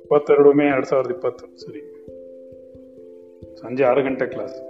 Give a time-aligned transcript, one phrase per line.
[0.00, 1.80] ಇಪ್ಪತ್ತೆರಡು ಮೇ ಎರಡ್ ಸಾವಿರದ ಇಪ್ಪತ್ತು, ಸರಿ.
[3.56, 4.60] ಸಂಜೆ ಆರು ಗಂಟೆ ಕ್ಲಾಸ್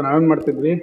[0.00, 0.80] ನಾವೇನ್ ಮಾಡ್ತಿದ್ವಿ?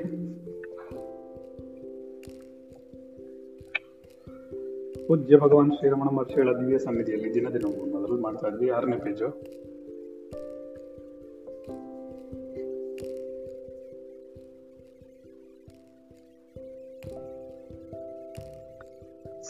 [5.07, 8.69] ಪೂಜ್ಯ ಭಗವಾನ್ ಶ್ರೀರಮಣ ಮಹರ್ಷಿಗಳ ದಿವ್ಯ ಸನ್ನಿಧಿಯಲ್ಲಿ ದಿನ ದಿನ ಮೊದಲು ಮಾಡ್ತಾ ಇದ್ವಿ.
[8.69, 9.57] ಆರನೇ ಪೇಜು.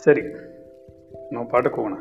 [0.03, 0.21] ಸರಿ,
[1.33, 1.93] ನಾವು ಪಾಠಕ್ಕೆ ಹೋಗೋಣ.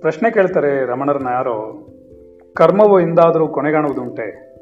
[0.00, 1.88] ಪ್ರಶ್ನೆ ಕೇಳ್ತಾರೆ ರಮಣರನ್ನ ಯಾರೋ,
[2.54, 4.54] ಕರ್ಮವು ಎಂದಾದರೂ ಕೊನೆಗಾಣುವುದುಂಟೆ.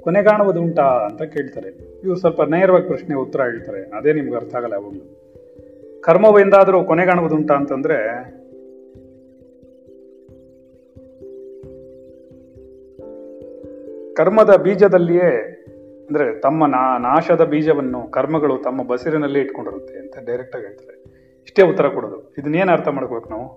[0.00, 1.68] ಕೊನೆಗಾಣುವುದುಂಟಾ ಅಂತ ಕೇಳ್ತಾರೆ.
[2.04, 5.06] ಇವ್ರು ಸ್ವಲ್ಪ ನೇರವಾಗಿ ಪ್ರಶ್ನೆ ಉತ್ತರ ಹೇಳ್ತಾರೆ, ಅದೇ ನಿಮ್ಗೆ ಅರ್ಥ ಆಗಲ್ಲ ಯಾವಾಗಲೂ.
[6.00, 7.98] ಕರ್ಮವು ಎಂದಾದರೂ ಕೊನೆಗಾಣುವುದುಂಟಾ ಅಂತಂದ್ರೆ
[14.18, 15.30] ಕರ್ಮದ ಬೀಜದಲ್ಲಿಯೇ,
[16.08, 16.66] ಅಂದ್ರೆ ತಮ್ಮ
[16.98, 20.98] ನಾಶದ ಬೀಜವನ್ನು ಕರ್ಮಗಳು ತಮ್ಮ ಬಸಿರಿನಲ್ಲೇ ಇಟ್ಕೊಂಡಿರುತ್ತೆ ಅಂತ ಡೈರೆಕ್ಟಾಗಿ ಹೇಳ್ತಾರೆ.
[21.42, 22.34] ಇಷ್ಟೇ ಉತ್ತರ ಕೊಡೋದು.
[22.38, 23.48] ಇದನ್ನೇನು ಅರ್ಥ ಮಾಡ್ಕೋಬೇಕು ನಾವು?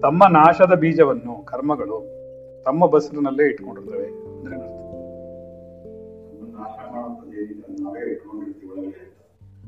[0.00, 2.18] ತಮ್ಮ ನಾಶದ ಬೀಜವನ್ನು ಕರ್ಮಗಳು
[2.64, 4.06] ತಮ್ಮ ಬಸಿರಿನಲ್ಲೇ ಇಟ್ಕೊಂಡಿರ್ತವೆ
[4.38, 4.56] ಅಂದ್ರೆ?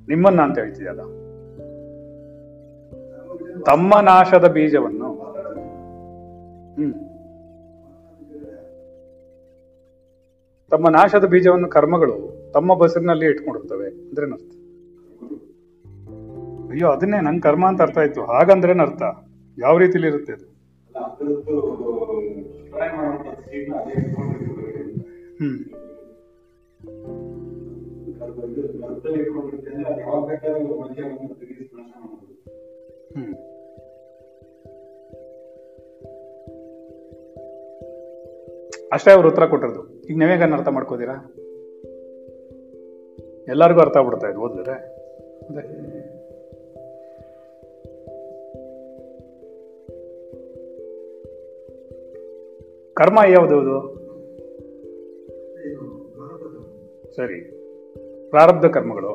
[0.08, 1.00] ನಿಮ್ಮನ್ನ ಅಂತ ಹೇಳ್ತೀಯಲ್ಲ
[3.62, 5.12] ತಮ್ಮ ನಾಶದ ಬೀಜವನ್ನು
[6.74, 6.94] ಹ್ಮ್.
[10.70, 14.56] ತಮ್ಮ ನಾಶದ ಬೀಜವನ್ನು ಕರ್ಮಗಳು ತಮ್ಮ ಬಸಿರಿನಲ್ಲಿ ಇಟ್ಕೊಂಡಿರ್ತವೆ ಅಂದ್ರೆ ಅರ್ಥ
[16.70, 18.24] ಅಯ್ಯೋ, ಅದನ್ನೇ ನನ್ ಕರ್ಮ ಅಂತ ಅರ್ಥ ಆಯ್ತು.
[18.24, 19.02] ಹಾಗಂದ್ರೆ ಅರ್ಥ
[19.58, 20.60] ಯಾವ ರೀತಿಲಿ ಇರುತ್ತೆ ಅದು?
[25.36, 25.64] ಹ್ಮ್.
[33.16, 33.34] ಹ್ಮ್.
[38.92, 39.99] ಅಷ್ಟೇ ಅವ್ರು ಉತ್ತರ ಕೊಟ್ಟಿರೋದು.
[40.10, 41.34] ಈಗ ನೀವೇಗನ್ನ ಅರ್ಥ ಮಾಡ್ಕೋತೀರಾ?
[43.48, 44.72] ಎಲ್ಲರಿಗೂ ಅರ್ಥ ಆಗ್ಬಿಡ್ತಾ ಇದು ಓದಿದ್ರೆ.
[45.50, 45.62] ಅದೇ.
[52.94, 54.00] ಕರ್ಮ ಯಾವುದು
[57.16, 57.40] ಸರಿ.
[58.30, 59.12] ಪ್ರಾರಬ್ಧ ಕರ್ಮಗಳು.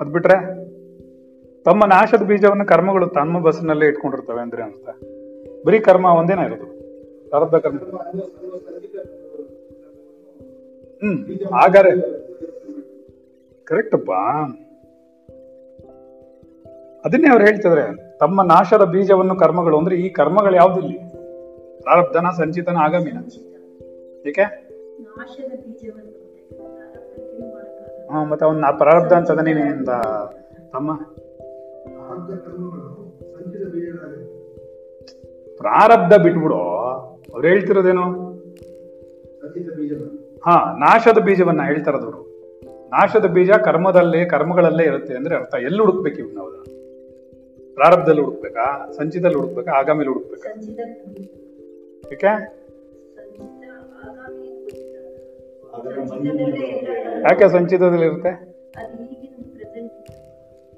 [0.00, 0.64] ಅದ್ ಬಿಟ್ರೆ
[1.64, 4.88] ತಮ್ಮ ನಾಶದ ಬೀಜವನ್ನು ಕರ್ಮಗಳು ತಮ್ಮ ಬಸ್ನಲ್ಲೇ ಇಟ್ಕೊಂಡಿರ್ತವೆ ಅಂದ್ರೆ ಅಂತ
[5.66, 6.66] ಬರೀ ಕರ್ಮ ಒಂದೇನ ಇರೋದು?
[7.28, 7.76] ಪ್ರಾರಬ್ಧ ಕರ್ಮ.
[11.00, 11.18] ಹ್ಮ್
[11.52, 11.90] ಹಾಗಾರೆ
[13.64, 14.10] ಕರೆಕ್ಟಪ್ಪ
[17.04, 20.98] ಅದನ್ನೇ ಅವ್ರು ಹೇಳ್ತಿದ್ರೆ ತಮ್ಮ ನಾಶದ ಬೀಜವನ್ನು ಕರ್ಮಗಳು ಅಂದ್ರೆ ಈ ಕರ್ಮಗಳು ಯಾವ್ದಿಲ್ಲಿ?
[21.82, 23.16] ಪ್ರಾರಬ್ಧನ ಸಂಚಿತನ ಆಗಮಿನ.
[24.28, 24.42] ಏಕೆ.
[28.12, 29.88] ಹಾ ಮತ್ತೆ ಅವನ್ ಪ್ರಾರಬ್ಧ ಅಂತ ನೀನಿಂದ
[30.72, 30.96] ತಮ್ಮ.
[35.56, 36.54] ಪ್ರಾರಬ್ಧ ಬಿಟ್ಬಿಡು.
[36.54, 38.24] ಅವ್ರು ಹೇಳ್ತಿರೋದೇನು?
[40.44, 42.34] ಹಾ, ನಾಶದ ಬೀಜವನ್ನ ಹೇಳ್ತಾರದವರು.
[42.88, 45.54] ನಾಶದ ಬೀಜ ಕರ್ಮದಲ್ಲೇ, ಕರ್ಮಗಳಲ್ಲೇ ಇರುತ್ತೆ ಅಂದ್ರೆ ಅರ್ಥ.
[45.54, 46.50] ಎಲ್ಲಿ ಹುಡುಕ್ಬೇಕು ಇವ್ ನಾವು?
[47.74, 48.90] ಪ್ರಾರಬ್ಧದಲ್ಲಿ ಹುಡುಕ್ಬೇಕಾ?
[48.96, 49.72] ಸಂಚಿತದಲ್ಲಿ ಹುಡುಕ್ಬೇಕಾ?
[49.72, 50.50] ಆಗಾಮಿಲಿ ಹುಡುಕ್ಬೇಕಾ?
[52.06, 52.26] ಓಕೆ
[57.20, 58.54] ಯಾಕೆ ಸಂಚಿತದಲ್ಲಿ ಇರುತ್ತೆ?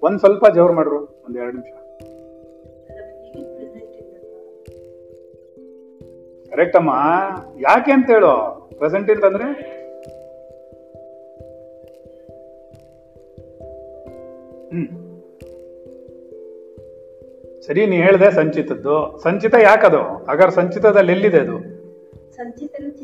[0.02, 1.72] ಒಂದ್ ಸ್ವಲ್ಪ ಜವರ್ ಮಾಡ್ರು, ಒಂದ್ ಎರಡು ನಿಮಿಷ.
[6.50, 6.90] ಕರೆಕ್ಟ್ ಅಮ್ಮ.
[7.60, 8.55] ಯಾಕೆ ಅಂತ ಹೇಳು.
[8.78, 9.46] ಪ್ರೆಸೆಂಟ್ ಅಂತಂದ್ರೆ
[14.68, 14.86] ಹ್ಮ್.
[17.62, 19.18] ಸರಿ ನೀ ಹೇಳ್ದೆ ಸಂಚಿತದ್ದು.
[19.22, 20.24] ಸಂಚಿತ ಯಾಕದು?
[20.24, 21.76] ಅಗರ್ ಸಂಚಿತದಲ್ಲಿ ಎಲ್ಲಿದೆ ಅದು?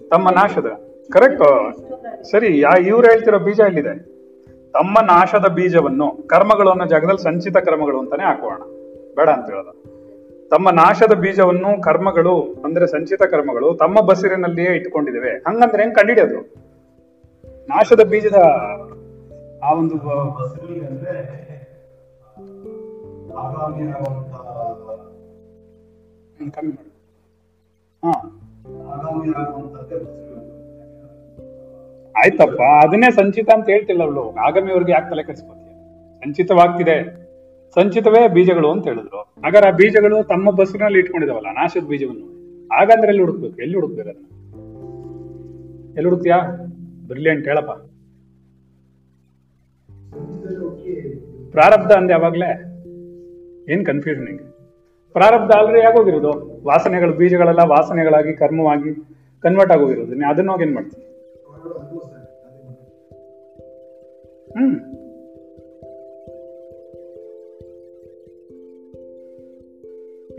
[0.09, 0.67] ತಮ್ಮ ನಾಶದ.
[1.13, 1.75] ಕರೆಕ್ಟ್
[2.31, 4.13] ಸರಿ ಯಾ ಇವ್ರು ಹೇಳ್ತಿರೋ ಬೀಜ ಎಲ್ಲಿದೆ?
[4.73, 8.59] ತಮ್ಮ ನಾಶದ ಬೀಜವನ್ನು ಕರ್ಮಗಳು ಅನ್ನೋ ಜಾಗದಲ್ಲಿ ಸಂಚಿತ ಕರ್ಮಗಳು ಅಂತಾನೆ ಹಾಕೋಣ.
[9.17, 9.82] ಬೇಡ ಅಂತ ಹೇಳೋದು.
[10.53, 16.41] ತಮ್ಮ ನಾಶದ ಬೀಜವನ್ನು ಕರ್ಮಗಳು ಅಂದ್ರೆ ಸಂಚಿತ ಕರ್ಮಗಳು ತಮ್ಮ ಬಸಿರಿನಲ್ಲಿಯೇ ಇಟ್ಕೊಂಡಿದ್ದೇವೆ ಹಂಗಂದ್ರೆ ಹೆಂಗ್ ಕಂಡಿಡಿಯೋದು?
[17.69, 18.35] ನಾಶದ ಬೀಜದ
[19.65, 19.99] ಆ ಒಂದು
[26.53, 26.93] ಕಮ್ಮಿ ಮಾಡಿ.
[28.05, 28.39] ಹಾ.
[32.17, 34.35] ಆಯ್ತಪ್ಪ ಅದನ್ನೇ ಸಂಚಿತ ಅಂತ ಹೇಳ್ತಿಲ್ಲ ಅವಳು.
[34.37, 35.75] ಆಗಮಿಯವ್ರಿಗೆ ಯಾಕೆ ತಲೆ ಕೆಡಿಸ್ಕೊತೀಯ?
[36.19, 37.22] ಸಂಚಿತವಾಗ್ತಿದೆ.
[37.75, 39.21] ಸಂಚಿತವೇ ಬೀಜಗಳು ಅಂತ ಹೇಳಿದ್ರು.
[39.21, 42.27] ಹಾಗಾದ್ರೆ ಆ ಬೀಜಗಳು ತಮ್ಮ ಬಸ್ಸಿನಲ್ಲಿ ಇಟ್ಕೊಂಡಿದಾವಲ್ಲ, ನಾಶದ ಬೀಜವನ್ನು.
[42.67, 43.63] ಹಾಗಂದ್ರೆ ಎಲ್ಲಿ ಹುಡುಕ್ಬೇಕು?
[43.63, 44.27] ಎಲ್ಲಿ ಹುಡುಕ್ಬೇಕು ಅದನ್ನ?
[45.91, 46.41] ಎಲ್ಲಿ ಹುಡುಕ್ತಿಯಾ?
[47.07, 47.71] ಬ್ರಿಲಿಯಂಟ್ ಹೇಳಪ್ಪ.
[51.51, 52.51] ಪ್ರಾರಬ್ಧ ಅಂದೆ ಅವಾಗ್ಲೇ.
[53.73, 54.45] ಏನ್ ಕನ್ಫ್ಯೂಷನ್ ನಿಂಗೆ
[55.13, 56.63] ಪ್ರಾರಬ್ಧ ಆಲ್ರೆಡಿ ಆಗೋಗಿರೋದು.
[56.65, 59.05] ವಾಸನೆಗಳು, ಬೀಜಗಳೆಲ್ಲ ವಾಸನೆಗಳಾಗಿ, ಕರ್ಮವಾಗಿ
[59.41, 60.29] ಕನ್ವರ್ಟ್ ಆಗೋಗಿರೋದು.
[60.29, 61.09] ಅದನ್ನ ಹೋಗಿ ಏನ್ ಮಾಡ್ತೀನಿ
[64.53, 65.02] ಹ್ಮ್.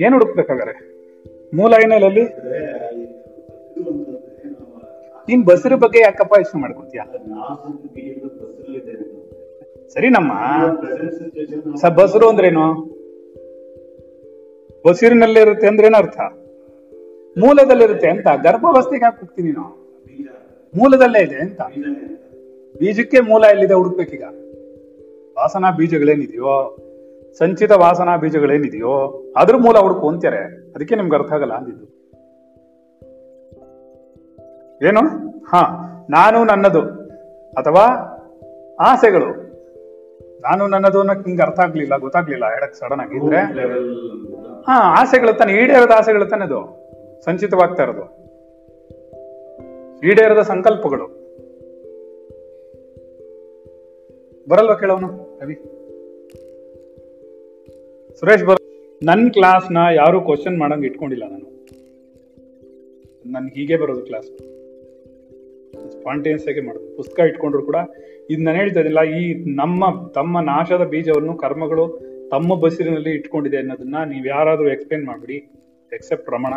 [0.02, 0.94] ಏನ್ ಹುಡುಕ್ಬೇಕಾಗಾರೆ?
[1.54, 2.24] ಮೂಲ ಏನಲ್ಲಿ
[5.28, 7.02] ನೀನ್ ಬಸರ ಬಗ್ಗೆ ಯಾಕಪ್ಪ ಯೋಚನೆ ಮಾಡ್ಕೊತೀಯ?
[9.94, 10.32] ಸರಿ ನಮ್ಮ
[11.76, 12.94] ಸ ಬಸರು ಅಂದ್ರೇನು?
[14.88, 16.20] ಬಸಿರಿನಲ್ಲಿರುತ್ತೆ ಅಂದ್ರೆ ಅರ್ಥ?
[17.38, 19.84] ಮೂಲದಲ್ಲಿರುತ್ತೆ ಅಂತ ಗರ್ಭಾವಸ್ಥೆಗೆ ಯಾಕೆ ಹೋಗ್ತೀನಿ ನೀನು?
[20.76, 21.62] ಮೂಲದಲ್ಲೇ ಇದೆ ಅಂತ
[22.80, 24.24] ಬೀಜಕ್ಕೆ ಮೂಲ ಎಲ್ಲಿದೆ ಹುಡುಕ್ಬೇಕೀಗ?
[25.38, 26.78] ವಾಸನಾ ಬೀಜಗಳೇನಿದೆಯೋ?
[27.38, 30.38] ಸಂಚಿತ ವಾಸನಾ ಬೀಜಗಳೇನಿದೆಯೋ ಅದ್ರ ಮೂಲ ಹುಡುಕು ಅಂತಾರೆ
[30.76, 31.86] ಅದಕ್ಕೆ ನಿಮ್ಗೆ ಅರ್ಥ ಆಗಲ್ಲ ಅಂದಿದ್ದು.
[34.88, 35.00] ಏನು?
[35.44, 35.62] ಹಾ
[36.10, 36.82] ನಾನು ನನ್ನದು
[37.58, 37.84] ಅಥವಾ
[38.80, 39.44] ಆಸೆಗಳು.
[40.42, 43.38] ನಾನು ನನ್ನದು ಅನ್ನೋಕೆ ನಿಮ್ಗೆ ಅರ್ಥ ಆಗ್ಲಿಲ್ಲ ಗೊತ್ತಾಗ್ಲಿಲ್ಲ ಹೇಳಕ್ ಸಡನ್ ಆಗಿದ್ರೆ
[44.62, 46.84] ಹಾ ಆಸೆಗಳು ತಾನೆ ಈಡೇರದ ಆಸೆಗಳು ತಾನೆ ಅದು.
[47.26, 48.24] ಸಂಚಿತವಾಗ್ತಾ ಇರೋದು.
[50.08, 51.06] ಈಡೇರದ ಸಂಕಲ್ಪಗಳು.
[54.50, 55.83] ಬರಲ್ವಾ ಕೇಳೋನು ರವಿ?
[58.20, 58.56] ಸುರೇಶ್ ಬರ
[59.04, 61.48] ನನ್ನ ಕ್ಲಾಸ್ನ ಯಾರು ಕ್ವಶನ್ ಮಾಡಂಗೆ ಇಟ್ಕೊಂಡಿಲ್ಲ ನಾನು.
[63.32, 64.28] ನನ್ಗೆ ಹೀಗೆ ಬರೋದು ಕ್ಲಾಸ್
[65.92, 66.98] ಸ್ಪಾಂಟೇನಿಯಸ್ ಆಗಿ ಮಾಡೋದು.
[66.98, 67.76] ಪುಸ್ತಕ ಇಟ್ಕೊಂಡ್ರು ಕೂಡ
[68.30, 72.02] ಇದು ನಾನು ಹೇಳ್ತಾ ಇದ್ದಿಲ್ಲ ಈ ನಮ್ಮ, ತಮ್ಮ ನಾಶದ ಬೀಜವನ್ನು ಕರ್ಮಗಳು
[72.32, 75.36] ತಮ್ಮ ಬಸಿರಿನಲ್ಲಿ ಇಟ್ಕೊಂಡಿದೆ ಅನ್ನೋದನ್ನ ನೀವು ಯಾರಾದ್ರೂ ಎಕ್ಸ್ಪ್ಲೇನ್ ಮಾಡ್ಬಿಡಿ.
[75.94, 76.54] ಎಕ್ಸೆಪ್ಟ್ ರಮಣ.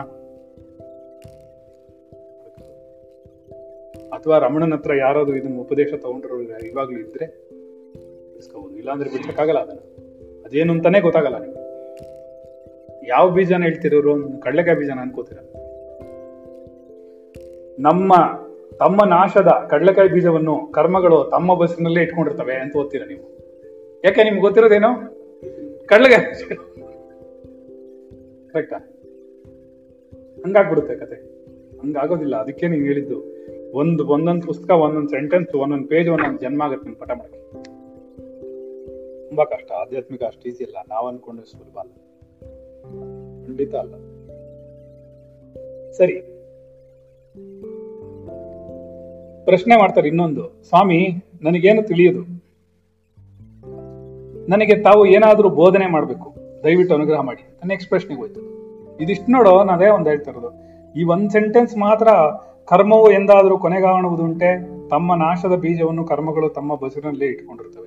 [4.09, 7.25] ಅಥವಾ ರಮಣನ ಹತ್ರ ಯಾರಾದ್ರೂ ಇದನ್ನ ಉಪದೇಶ ತಗೊಂಡ್ರು ಇವಾಗ್ಲೂ ಇದ್ರೆ
[8.79, 9.96] ಇಲ್ಲಾಂದ್ರೆ ಬಿಡ್ಸಕ್ಕಾಗಲ್ಲ ಅದನ್ನ.
[10.47, 11.63] ಅದೇನು ಅಂತಾನೆ ಗೊತ್ತಾಗಲ್ಲ ನಿಮ್ಗೆ.
[13.09, 15.39] ಯಾವ ಬೀಜನ ಹೇಳ್ತಿರೋರು ಕಡಲೆಕಾಯಿ ಬೀಜನ ಅನ್ಕೋತೀರ?
[17.79, 18.13] ನಮ್ಮ,
[18.79, 23.25] ತಮ್ಮ ನಾಶದ ಕಡಲೆಕಾಯಿ ಬೀಜವನ್ನು ಕರ್ಮಗಳು ತಮ್ಮ ಬಸ್ಸಿನಲ್ಲೇ ಇಟ್ಕೊಂಡಿರ್ತವೆ ಅಂತ ಓದ್ತೀರ ನೀವು?
[24.05, 24.91] ಯಾಕೆ ನಿಮ್ಗೆ ಗೊತ್ತಿರೋದೇನು?
[25.87, 26.45] ಕಡಲೆಕಾಯಿ
[28.53, 28.77] ಕರೆಕ್ಟಾ
[30.45, 31.17] ಹಂಗಾಗ್ಬಿಡುತ್ತೆ ಕತೆ.
[31.79, 32.37] ಹಂಗಾಗೋದಿಲ್ಲ.
[32.37, 33.19] ಅದಕ್ಕೆ ನೀವು ಹೇಳಿದ್ದು,
[33.73, 37.76] ಒಂದು ಒಂದೊಂದು ಪುಸ್ತಕ, ಒಂದೊಂದು ಸೆಂಟೆನ್ಸ್ ಒಂದೊಂದು ಪೇಜ್ ಒಂದೊಂದು ಜನ್ಮ ಆಗುತ್ತೆ ನಿಮ್ಮ ಪಟ ಮಾಡಕ್ಕೆ
[39.29, 39.73] ತುಂಬಾ ಕಷ್ಟ.
[39.73, 41.93] ಆಧ್ಯಾತ್ಮಿಕ ಅಷ್ಟು ಈಸಿ ಇಲ್ಲ ನಾವ್ ಅನ್ಕೊಂಡ್ರೆ ಸುಲಭ ಅಲ್ಲ
[43.47, 43.95] ಖಂಡಿತ ಅಲ್ಲ.
[45.93, 46.21] ಸರಿ.
[49.45, 50.63] ಪ್ರಶ್ನೆ ಮಾಡ್ತಾರೆ ಇನ್ನೊಂದು.
[50.69, 51.09] ಸ್ವಾಮಿ,
[51.43, 52.21] ನನಗೇನು ತಿಳಿಯದು?
[54.51, 56.35] ನನಗೆ ತಾವು ಏನಾದ್ರೂ ಬೋಧನೆ ಮಾಡಬೇಕು.
[56.65, 57.67] ದಯವಿಟ್ಟು ಅನುಗ್ರಹ ಮಾಡಿ.
[57.67, 58.41] ನೆಕ್ಸ್ಟ್ ಪ್ರಶ್ನೆಗೆ ಹೋಯ್ತು.
[58.97, 60.51] ಇದಿಷ್ಟು ನೋಡು ನಾನೇ ಒಂದು ಹೇಳ್ತಾ ಇರೋದು
[61.01, 62.09] ಈ ಒಂದ್ ಸೆಂಟೆನ್ಸ್ ಮಾತ್ರ
[62.65, 64.49] ಕರ್ಮವು ಎಂದಾದರೂ ಕೊನೆಗಾಣುವುದುಂಟೆ.
[64.89, 67.86] ತಮ್ಮ ನಾಶದ ಬೀಜವನ್ನು ಕರ್ಮಗಳು ತಮ್ಮ ಬಸಿರಿನಲ್ಲೇ ಇಟ್ಕೊಂಡಿರ್ತವೆ.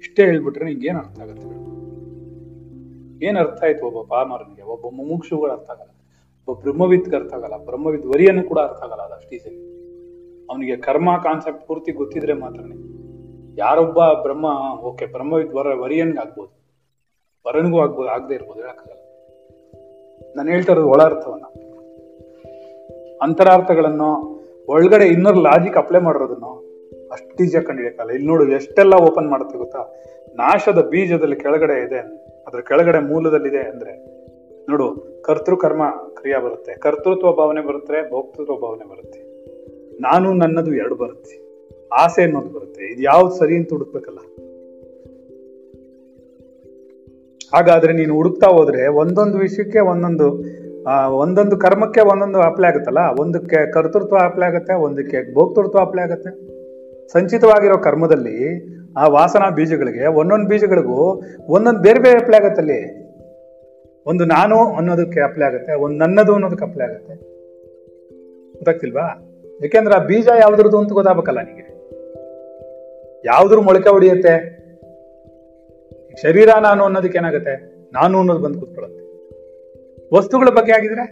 [0.00, 1.46] ಇಷ್ಟೇ ಹೇಳ್ಬಿಟ್ರೆ ನಿಂಗೆ ಏನು ಅರ್ಥ ಆಗುತ್ತೆ
[3.26, 4.62] ಏನು ಅರ್ಥ ಆಯ್ತು ಒಬ್ಬ ಪಾಮರನಿಗೆ?
[4.62, 5.90] ಒಬ್ಬ ಮುಮುಕ್ಷುಗಳು ಅರ್ಥ ಆಗಲ್ಲ.
[6.48, 7.64] ಒಬ್ಬ ಬ್ರಹ್ಮವಿದ್ಗೆ ಅರ್ಥ ಆಗಲ್ಲ.
[7.64, 9.70] ಬ್ರಹ್ಮವಿದ್ ವರಿಯನ್ನು ಕೂಡ ಅರ್ಥ ಆಗಲ್ಲ ಅದು ಅಷ್ಟು ಈಸಿ
[10.50, 12.76] ಅವನಿಗೆ ಕರ್ಮ ಕಾನ್ಸೆಪ್ಟ್ ಪೂರ್ತಿ ಗೊತ್ತಿದ್ರೆ ಮಾತ್ರನೇ
[13.58, 14.46] ಯಾರೊಬ್ಬ ಬ್ರಹ್ಮ,
[14.80, 16.52] ಓಕೆ, ಬ್ರಹ್ಮವಿದ್ ವರ, ವರಿಯನ್ಗೆ ಆಗ್ಬೋದು.
[17.46, 19.02] ವರನಿಗೂ ಆಗ್ಬೋದು ಆಗದೆ ಇರ್ಬೋದು, ಹೇಳಕ್ಕಾಗಲ್ಲ.
[20.36, 21.44] ನಾನು ಹೇಳ್ತಾ ಇರೋದು ಒಳ ಅರ್ಥವನ್ನ.
[23.22, 26.69] ಅಂತರಾರ್ಥಗಳನ್ನು ಒಳಗಡೆ ಇನ್ನರ್ ಲಾಜಿಕ್ ಅಪ್ಲೈ ಮಾಡಿರೋದನ್ನು
[27.12, 29.78] ಅಷ್ಟು ಈಸಿಯಾಗಿ ಕಂಡಿಡಿಯಕ್ಕಾಗಲ್ಲ ಇಲ್ಲಿ ನೋಡು, ಎಷ್ಟೆಲ್ಲ ಓಪನ್ ಮಾಡುತ್ತೆ ಗೊತ್ತಾ?
[30.34, 31.98] ನಾಶದ ಬೀಜದಲ್ಲಿ ಕೆಳಗಡೆ ಇದೆ.
[32.46, 34.20] ಅದ್ರ ಕೆಳಗಡೆ ಮೂಲದಲ್ಲಿದೆ ಅಂದ್ರೆ,
[34.68, 35.82] ನೋಡು, ಕರ್ತೃ ಕರ್ಮ
[36.14, 36.74] ಕ್ರಿಯಾ ಬರುತ್ತೆ.
[36.74, 39.30] ಕರ್ತೃತ್ವ ಭಾವನೆ ಬರುತ್ತೆ, ಭೋಕ್ತೃತ್ವ ಭಾವನೆ ಬರುತ್ತೆ.
[40.00, 41.50] ನಾನು ನನ್ನದು ಎರಡು ಬರುತ್ತೆ.
[41.92, 42.92] ಆಸೆ ಅನ್ನೋದು ಬರುತ್ತೆ.
[42.92, 44.18] ಇದು ಯಾವ್ದು ಸರಿ ಅಂತ ಹುಡುಕ್ಬೇಕಲ್ಲ.
[47.54, 50.44] ಹಾಗಾದ್ರೆ ನೀನು ಹುಡುಕ್ತಾ ಹೋದ್ರೆ ಒಂದೊಂದು ವಿಷಯಕ್ಕೆ ಒಂದೊಂದು
[51.08, 52.98] ಒಂದೊಂದು ಕರ್ಮಕ್ಕೆ ಒಂದೊಂದು ಅಪ್ಲೈ ಆಗುತ್ತಲ್ಲ?
[53.20, 56.59] ಒಂದಕ್ಕೆ ಕರ್ತೃತ್ವ ಅಪ್ಲೈ ಆಗುತ್ತೆ, ಒಂದಕ್ಕೆ ಭೋಕ್ತೃತ್ವ ಅಪ್ಲೈ ಆಗುತ್ತೆ.
[57.12, 58.36] ಸಂಚಿತವಾಗಿರೋ ಕರ್ಮದಲ್ಲಿ
[58.96, 63.10] ಆ ವಾಸನಾ ಬೀಜಗಳಿಗೆ, ಒಂದೊಂದು ಬೀಜಗಳಿಗೂ ಒಂದೊಂದು ಬೇರೆ ಬೇರೆ ಅಪ್ಲೈ ಆಗುತ್ತೆ ಅಲ್ಲಿ.
[64.06, 67.14] ಒಂದು ನಾನು ಅನ್ನೋದಕ್ಕೆ ಅಪ್ಲೈ ಆಗುತ್ತೆ, ಒಂದು ನನ್ನದು ಅನ್ನೋದಕ್ಕೆ ಅಪ್ಲೈ ಆಗುತ್ತೆ.
[68.52, 69.28] ಗೊತ್ತಾಗ್ತಿಲ್ವಾ?
[69.62, 71.70] ಯಾಕೆಂದ್ರೆ ಆ ಬೀಜ ಯಾವ್ದ್ರದ್ದು ಅಂತ ಗೊತ್ತಾಗಬೇಕಲ್ಲ ನಿಮಗೆ
[73.24, 74.60] ಯಾವ್ದ್ರ ಮೊಳಕೆ ಹೊಡಿಯುತ್ತೆ.
[76.22, 77.54] ಶರೀರ ನಾನು ಅನ್ನೋದಕ್ಕೆ ಏನಾಗುತ್ತೆ?
[77.92, 79.00] ನಾನು ಅನ್ನೋದು ಬಂದು ಕೂತ್ಕೊಳ್ಳುತ್ತೆ.
[80.16, 81.04] ವಸ್ತುಗಳ ಬಗ್ಗೆ ಆಗಿದ್ರೆ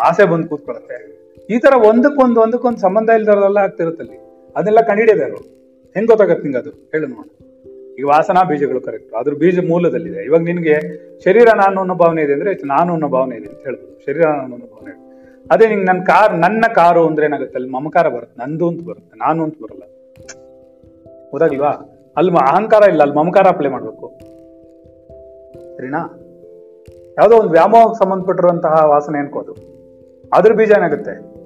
[0.00, 1.17] ಆಸೆ ಬಂದು ಕೂತ್ಕೊಳ್ಳುತ್ತೆ.
[1.50, 4.16] ಈ ತರ ಒಂದಕ್ಕೊಂದು ಒಂದಕ್ಕೊಂದು ಸಂಬಂಧ ಇಲ್ದವ್ರದೆಲ್ಲ ಆಗ್ತಿರುತ್ತಲ್ಲಿ
[4.56, 5.36] ಅದೆಲ್ಲ ಕಂಡಿಡಿದೆ ಅವರು
[5.94, 6.70] ಹೆಂಗ್ ಗೊತ್ತಾಗತ್ತೆ ನಿಂಗೆ ಅದು?
[6.70, 7.24] ಹೇಳು ನೋಡ.
[7.98, 10.24] ಈಗ ವಾಸನಾ ಬೀಜಗಳು ಕರೆಕ್ಟ್ ಅದ್ರ ಬೀಜ ಮೂಲದಲ್ಲಿದೆ.
[10.24, 10.74] ಇವಾಗ ನಿನ್ಗೆ
[11.24, 14.04] ಶರೀರ ನಾನು ಅನ್ನೋ ಭಾವನೆ ಇದೆ ಅಂದ್ರೆ ನಾನು ಅನ್ನೋ ಭಾವನೆ ಇದೆ ಅಂತ ಹೇಳ್ಬೋದು.
[14.04, 15.08] ಶರೀರ ನಾನು ಅನ್ನೋ ಭಾವನೆ ಇದೆ.
[15.50, 17.58] ಅದೇ ನಿಂಗೆ ನನ್ನ ಕಾರ್, ನನ್ನ ಕಾರು ಅಂದ್ರೆ ಏನಾಗುತ್ತೆ?
[17.58, 18.42] ಅಲ್ಲಿ ಮಮಕಾರ ಬರುತ್ತೆ.
[18.42, 19.18] ನಂದು ಅಂತ ಬರುತ್ತೆ.
[19.18, 19.82] ನಾನು ಅಂತ ಬರಲ್ಲ.
[21.30, 21.70] ಗೊತ್ತಾಗಿಲ್ವಾ
[22.16, 23.02] ಅಲ್ಲಿ ಅಹಂಕಾರ ಇಲ್ಲ.
[23.02, 24.12] ಅಲ್ಲಿ ಮಮಕಾರ ಅಪ್ಲೈ ಮಾಡ್ಬೇಕು.
[25.76, 25.98] ಸರಿನಾ?
[27.18, 29.78] ಯಾವುದೋ ಒಂದು ವ್ಯಾಮೋಹಕ್ಕೆ ಸಂಬಂಧಪಟ್ಟಿರುವಂತಹ ವಾಸನೆ ಅನ್ಕೋದು
[30.32, 31.37] ಅದ್ರ ಬೀಜ ಏನಾಗುತ್ತೆ?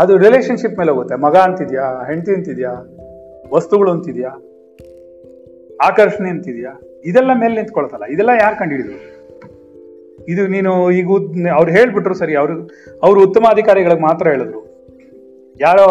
[0.00, 1.14] ಅದು ರಿಲೇಶನ್ಶಿಪ್ ಮೇಲೆ ಹೋಗುತ್ತೆ.
[1.14, 2.72] ಮಗ ಅಂತಿದ್ಯಾ, ಹೆಂಡತಿ ಅಂತಿದ್ಯಾ,
[3.54, 4.30] ವಸ್ತುಗಳು ಅಂತಿದ್ಯಾ,
[5.84, 6.72] ಆಕರ್ಷಣೆ ಅಂತಿದ್ಯಾ,
[7.04, 8.04] ಇದೆಲ್ಲ ಮೇಲೆ ನಿಂತ್ಕೊಳ್ತಲ್ಲ.
[8.04, 8.98] ಇದೆಲ್ಲ ಯಾರು ಕಂಡುಹಿಡಿದ್ರು?
[10.28, 11.08] ಇದು ನೀನು ಈಗ
[11.54, 12.54] ಅವ್ರು ಹೇಳ್ಬಿಟ್ರು ಸರಿ, ಅವರು
[13.02, 14.60] ಅವರು ಉತ್ತಮ ಅಧಿಕಾರಿಗಳಿಗೆ ಮಾತ್ರ ಹೇಳಿದ್ರು.
[15.60, 15.86] ಯಾರೋ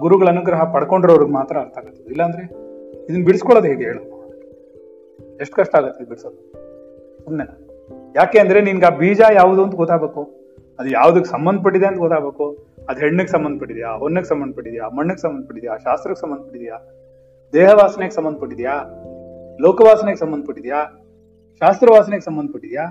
[0.00, 2.42] ಗುರುಗಳ ಅನುಗ್ರಹ ಪಡ್ಕೊಂಡಿರೋರ್ಗೆ ಮಾತ್ರ ಅರ್ಥ ಆಗುತ್ತೆ ಇಲ್ಲಾಂದ್ರೆ
[3.04, 4.02] ಇದನ್ನ ಬಿಡಿಸ್ಕೊಳ್ಳೋದು ಹೇಗೆ ಹೇಳು?
[5.40, 6.38] ಎಷ್ಟು ಕಷ್ಟ ಆಗುತ್ತೆ ಇದು ಬಿಡಿಸೋದು?
[7.24, 7.46] ಸುಮ್ಮನೆ
[8.16, 10.22] ಯಾಕೆ ಅಂದ್ರೆ ನಿನ್ಗೆ ಆ ಬೀಜ ಯಾವುದು ಅಂತ ಗೊತ್ತಾಗಬೇಕು.
[10.78, 12.46] ಅದು ಯಾವ್ದಕ್ಕೆ ಸಂಬಂಧಪಟ್ಟಿದೆ ಅಂತ ಗೊತ್ತಾಗಬೇಕು.
[12.88, 16.76] ಅದು ಹೆಣ್ಣಿಗೆ ಸಂಬಂಧಪಟ್ಟಿದ್ಯಾ ಹೊನ್ನಕ್ಕೆ ಸಂಬಂಧಪಟ್ಟಿದ್ಯಾ, ಮಣ್ಣಿಗೆ ಸಂಬಂಧಪಟ್ಟಿದ್ಯಾ, ಶಾಸ್ತ್ರಕ್ಕೆ ಸಂಬಂಧಪಟ್ಟಿದ್ಯಾ,
[17.52, 18.74] ದೇಹ ವಾಸನೆಗೆ ಸಂಬಂಧಪಟ್ಟಿದ್ಯಾ,
[19.60, 20.78] ಲೋಕವಾಸನೆಗೆ ಸಂಬಂಧಪಟ್ಟಿದ್ಯಾ,
[21.62, 22.84] ಶಾಸ್ತ್ರ ವಾಸನೆಗೆ ಸಂಬಂಧಪಟ್ಟಿದ್ಯಾ?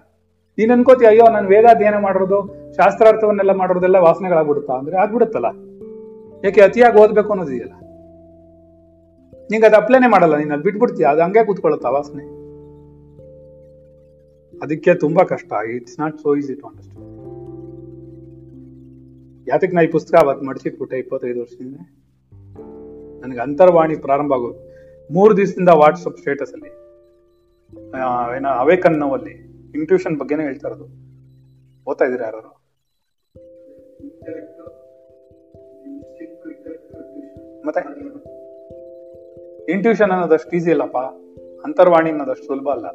[0.57, 2.39] ನೀನ್ ಅನ್ಕೋತೀಯ, ಅಯ್ಯೋ, ನಾನು ವೇದಾಧ್ಯಯನ ಮಾಡಿರೋದು,
[2.73, 4.73] ಶಾಸ್ತ್ರಾರ್ಥವನ್ನೆಲ್ಲ ಮಾಡೋದೆಲ್ಲ ವಾಸನೆಗಳಾಗ್ಬಿಡುತ್ತಾ?
[4.73, 5.45] ಅಂದ್ರೆ ಆಗ್ಬಿಡುತ್ತಲ್ಲ.
[6.45, 7.73] ಯಾಕೆ ಅತಿಯಾಗಿ ಓದ್ಬೇಕು ಅನ್ನೋದಿದೆಯಲ್ಲ
[9.51, 12.23] ನಿಂಗೆ ಅದು ಅಪ್ಲೈನೇ ಮಾಡಲ್ಲ, ನೀನು ಅದು ಬಿಟ್ಬಿಡ್ತೀಯ, ಅದು ಹಂಗೆ ಕೂತ್ಕೊಳ್ಳುತ್ತಾ ವಾಸನೆ?
[14.61, 17.16] ಅದಕ್ಕೆ ತುಂಬಾ ಕಷ್ಟ it's not so easy to understand
[19.47, 21.75] ಯಾತಕ್ಕೆ ನಾ ಈ ಪುಸ್ತಕ ಅವತ್ತು ಮಡಿಸಿಟ್ಬಿಟ್ಟೆ ಇಪ್ಪತ್ತೈದು ವರ್ಷದಿಂದ?
[23.23, 24.67] ನನಗೆ ಅಂತರ್ವಾಣಿ ಪ್ರಾರಂಭ ಆಗೋದು
[25.13, 26.69] ಮೂರು ದಿವಸದಿಂದ ವಾಟ್ಸಪ್ ಸ್ಟೇಟಸ್ ಅಲ್ಲಿ
[28.37, 29.31] ಏನೋ ಅವೇಕನ್ ನೋವಲ್ಲಿ
[29.75, 30.85] ಇಂಟ್ಯೂಷನ್ ಬಗ್ಗೆನೇ ಹೇಳ್ತಾ ಇರೋದು.
[31.91, 32.57] ಓದ್ತಾ ಇದ್ರೆ ಯಾರು
[37.65, 37.81] ಮತ್ತೆ?
[39.71, 40.97] ಇಂಟ್ಯೂಷನ್ ಅನ್ನೋದಷ್ಟು ಈಸಿ ಇಲ್ಲಪ್ಪ
[41.65, 42.85] ಅಂತರ್ವಾಣಿ ಅನ್ನೋದಷ್ಟು ಸುಲಭ ಅಲ್ಲ.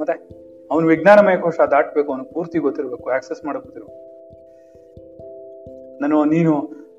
[0.00, 0.28] ಮತ್ತೆ?
[0.70, 4.09] ಅವನು ವಿಜ್ಞಾನಮಯ ಕೋಶ ದಾಟಬೇಕು, ಅವನು ಪೂರ್ತಿ ಗೊತ್ತಿರಬೇಕು ಆಕ್ಸೆಸ್ ಮಾಡಕ್ ಗೊತ್ತಿರಬೇಕು.
[6.00, 6.52] ನಾನು, ನೀನು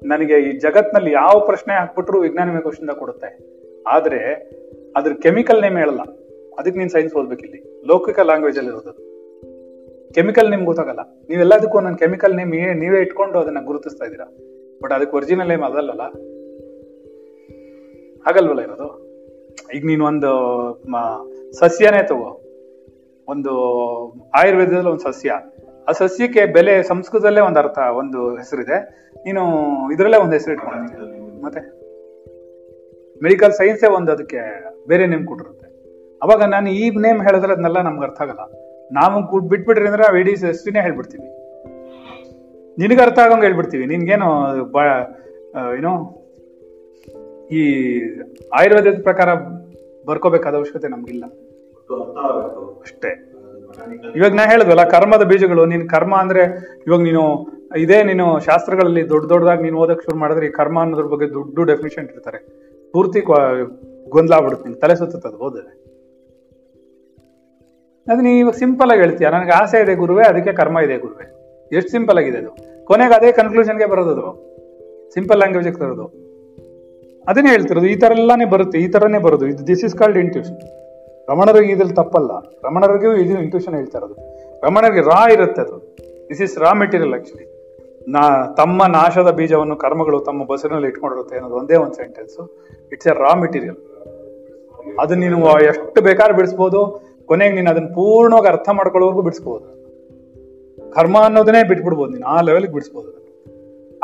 [0.03, 3.29] ನನಗೆ ಈ ಜಗತ್ನಲ್ಲಿ ಯಾವ ಪ್ರಶ್ನೆ ಹಾಕ್ಬಿಟ್ರು ವಿಜ್ಞಾನಮಯ ಕ್ವಶನ್ ಕೊಡುತ್ತೆ.
[3.87, 4.19] ಆದ್ರೆ
[4.95, 6.01] ಅದ್ರ ಕೆಮಿಕಲ್ ನೇಮ್ ಹೇಳಲ್ಲ.
[6.57, 9.11] ಅದಕ್ಕೆ ನೀನ್ ಸೈನ್ಸ್ ಓದ್ಬೇಕು ಇಲ್ಲಿ ಲೌಕಿಕ ಲ್ಯಾಂಗ್ವೇಜ್ ಅಲ್ಲಿ ಇರೋದು
[10.13, 10.99] ಕೆಮಿಕಲ್ ನೇಮ್ ಗೊತ್ತಾಗಲ್ಲ.
[11.29, 14.25] ನೀವೆಲ್ಲದಕ್ಕೂ ನನ್ನ ಕೆಮಿಕಲ್ ನೇಮ್ ನೀವೇ ಇಟ್ಕೊಂಡು ಅದನ್ನ ಗುರುತಿಸ್ತಾ ಇದ್ದೀರಾ?
[14.83, 16.01] ಬಟ್ ಅದಕ್ಕೆ ಒರಿಜಿನಲ್ ನೇಮ್ ಅದಲ್ಲಲ್ಲ.
[18.29, 18.87] ಆಗಲ್ವಲ್ಲ ಇರೋದು?
[19.75, 20.31] ಈಗ ನೀನು ಒಂದು
[21.53, 22.41] ಸಸ್ಯನೇ ತಗೋ.
[23.27, 23.53] ಒಂದು
[24.33, 25.31] ಆಯುರ್ವೇದದಲ್ಲಿ ಒಂದು ಸಸ್ಯ.
[25.87, 29.07] ಆ ಸಸ್ಯಕ್ಕೆ ಬೆಲೆ ಸಂಸ್ಕೃತದಲ್ಲೇ ಒಂದು ಅರ್ಥ ಒಂದು ಹೆಸರಿದೆ.
[29.25, 29.41] ನೀನು
[29.93, 31.81] ಇದರಲ್ಲೇ ಒಂದು ಹೆಸರು ಇಟ್ಕೊಂಡಿದ್ದೀನಿ ಮತ್ತೆ?
[33.23, 35.67] ಮೆಡಿಕಲ್ ಸೈನ್ಸೇ ಒಂದು ಅದಕ್ಕೆ ಬೇರೆ ನೇಮ್ ಕೊಟ್ಟಿರುತ್ತೆ.
[36.21, 38.39] ಅವಾಗ ನಾನು ಈ ನೇಮ್ ಹೇಳಿದ್ರೆ ಅದನ್ನೆಲ್ಲ ನಮ್ಗೆ ಅರ್ಥ ಆಗಲ್ಲ.
[38.91, 41.27] ನಾವು ಕೂಡ ಬಿಟ್ಬಿಟ್ರಿ ಅಂದ್ರೆ ಆ ಇಡೀ ಸೃಷ್ಟಿನೇ ಹೇಳ್ಬಿಡ್ತೀವಿ.
[42.77, 43.85] ನಿನಗೆ ಅರ್ಥ ಆಗಂಗೆ ಹೇಳ್ಬಿಡ್ತೀವಿ.
[43.85, 44.77] ನಿನ್ಗೇನು ಬ
[45.77, 46.17] ಏನೋ
[47.51, 47.61] ಈ
[48.53, 49.33] ಆಯುರ್ವೇದದ ಪ್ರಕಾರ
[50.05, 51.25] ಬರ್ಕೋಬೇಕಾದ ಅವಶ್ಯಕತೆ ನಮ್ಗಿಲ್ಲ.
[52.81, 53.30] ಅಷ್ಟೇ.
[54.17, 56.43] ಇವಾಗ ನಾ ಹೇಳಿದ್ವಲ್ಲ ಕರ್ಮದ ಬೀಜಗಳು, ನೀನ್ ಕರ್ಮ ಅಂದ್ರೆ
[56.87, 57.23] ಇವಾಗ ನೀನು,
[57.83, 62.07] ಇದೇ ನೀನು ಶಾಸ್ತ್ರಗಳಲ್ಲಿ ದೊಡ್ಡ ದೊಡ್ಡದಾಗಿ ನೀನು ಓದಕ್ ಶುರು ಮಾಡಿದ್ರೆ ಈ ಕರ್ಮ ಅನ್ನೋದ್ರ ಬಗ್ಗೆ ದೊಡ್ಡ ಡೆಫಿನಿಷನ್
[62.13, 62.39] ಇರ್ತಾರೆ
[62.93, 63.21] ಪೂರ್ತಿ
[64.15, 65.75] ಗೊಂದಲ ಆಗ್ಬಿಡುತ್ತೆ ನಿಂಗೆ ತಲೆ ಸುತ್ತದ ಓದಿದ್ರೆ
[68.27, 69.27] ನೀ ಇವಾಗ ಸಿಂಪಲ್ ಆಗಿ ಹೇಳ್ತೀಯ?
[69.35, 71.25] ನನಗೆ ಆಸೆ ಇದೆ ಗುರುವೆ, ಅದಕ್ಕೆ ಕರ್ಮ ಇದೆ ಗುರುವೆ.
[71.77, 72.51] ಎಷ್ಟು ಸಿಂಪಲ್ ಆಗಿದೆ ಅದು?
[72.89, 74.25] ಕೊನೆಗೆ ಅದೇ ಕನ್ಕ್ಲೂಷನ್ಗೆ ಬರೋದು
[75.15, 76.05] ಸಿಂಪಲ್ ಲ್ಯಾಂಗ್ವೇಜ್ ತರೋದು.
[77.27, 79.45] ಅದನ್ನೇ ಹೇಳ್ತಿರೋದು, ಈ ತರ ಎಲ್ಲಾನೇ ಬರುತ್ತೆ, ಈ ತರನೇ ಬರೋದು.
[79.51, 80.57] ಇದು ದಿಸ್ ಇಸ್ ಕಾಲ್ಡ್ ಇಂಟ್ಯೂಷನ್
[81.29, 82.31] ರಮಣರಿಗೆ ಇದ್ರಲ್ಲಿ ತಪ್ಪಲ್ಲ.
[82.63, 84.15] ರಮಣರಿಗೂ ಇದು ಇಂಟ್ಯೂಷನ್ ಹೇಳ್ತಾ ಅದು.
[84.65, 85.97] ರಮಣರಿಗೆ ರಾ ಇರುತ್ತೆ ಅದು.
[86.29, 87.45] This is raw material actually
[88.07, 92.37] ನಾ, ತಮ್ಮ ನಾಶದ ಬೀಜವನ್ನು ಕರ್ಮಗಳು ತಮ್ಮ ಬಸರಿನಲ್ಲಿ ಇಟ್ಕೊಂಡಿರುತ್ತೆ ಅನ್ನೋದು ಒಂದೇ ಒಂದು sentence
[92.91, 93.75] it's a raw material
[94.99, 97.01] ಅದು ನೀನು ಎಷ್ಟು ಬೇಕಾದ್ರೂ ಬಿಡಿಸ್ಬೋದು.
[97.25, 100.91] ಕೊನೆಗೆ ನೀನು ಅದನ್ನ ಪೂರ್ಣವಾಗಿ ಅರ್ಥ ಮಾಡ್ಕೊಳ್ಳೋವರೆಗೂ ಬಿಡಿಸ್ಬೋದು.
[100.91, 102.27] ಕರ್ಮ ಅನ್ನೋದನ್ನೇ ಬಿಟ್ಬಿಡ್ಬೋದು ನೀನು.
[102.27, 103.11] ಆ ಲೆವೆಲ್ಗೆ ಬಿಡಿಸ್ಬೋದು.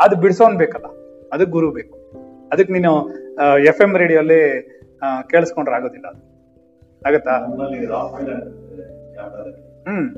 [0.00, 0.84] ಅದು ಬಿಡಿಸೋನ್ ಬೇಕಲ್ಲ.
[1.32, 1.98] ಅದಕ್ಕೆ ಗುರು ಬೇಕು.
[2.52, 3.08] ಅದಕ್ಕೆ ನೀನು
[3.58, 4.40] ಎಫ್ ಎಂ ರೇಡಿಯೋಲ್ಲಿ
[5.30, 6.06] ಕೇಳಿಸ್ಕೊಂಡ್ರೆ ಆಗೋದಿಲ್ಲ
[7.06, 7.30] ಆಗತ್ತಾ?
[9.88, 10.16] ಹ್ಮ್.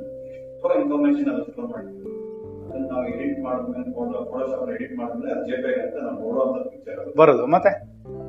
[0.81, 7.17] ಇನ್ಫಾರ್ಮೇಶನ್ ಅದನ್ನ ನಾವು ಎಡಿಟ್ ಮಾಡಿದ್ಮೇಲೆ ಫೋಟೋ ಫೋಟೋಶಾಪ್ ಎಡಿಟ್ ಮಾಡಿದ್ಮೇಲೆ ಅದು ಜೆಪೆಗ್ ಅಂತ ನಾವು ನೋಡುವಂತ ಪಿಕ್ಚರ್
[7.17, 7.69] ಬರೋದು ಮತ್ತೆ?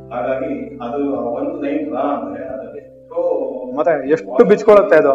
[0.10, 5.14] ಹಾಗಾಗಿ ಅದು ಒಂದು ಲೈನ್ ರಾ ಅಂದ್ರೆ ಅದರಲ್ಲಿ ಎಷ್ಟೋ ಮತ್ತೆ ಎಷ್ಟು ಬಿಚ್ಕೊಳ್ಳುತ್ತೆ ಅದು?